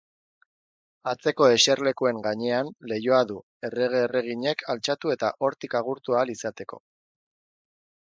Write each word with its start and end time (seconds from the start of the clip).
Atzeko 1.11 1.49
eserlekuen 1.57 2.21
gainean 2.29 2.73
leihoa 2.93 3.21
du, 3.33 3.37
errege-erreginek 3.71 4.67
altxatu 4.75 5.15
eta 5.19 5.33
hortik 5.45 5.81
agurtu 5.85 6.21
ahal 6.21 6.37
izateko. 6.39 6.85